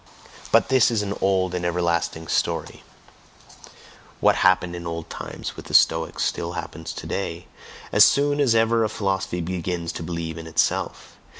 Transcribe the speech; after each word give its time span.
But 0.51 0.69
this 0.69 0.89
is 0.89 1.03
an 1.03 1.13
old 1.21 1.53
and 1.53 1.63
everlasting 1.63 2.27
story: 2.27 2.81
what 4.19 4.37
happened 4.37 4.75
in 4.75 4.87
old 4.87 5.11
times 5.11 5.55
with 5.55 5.65
the 5.65 5.75
Stoics 5.75 6.23
still 6.25 6.53
happens 6.53 6.91
today, 6.91 7.45
as 7.91 8.03
soon 8.03 8.39
as 8.39 8.55
ever 8.55 8.83
a 8.83 8.89
philosophy 8.89 9.41
begins 9.41 9.91
to 9.91 10.01
believe 10.01 10.39
in 10.39 10.47
itself. 10.47 11.17